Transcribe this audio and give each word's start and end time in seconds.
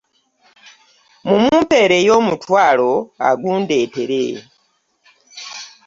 Munpeereyo 1.27 2.11
omutwalo 2.21 2.91
agundeetere. 3.29 4.23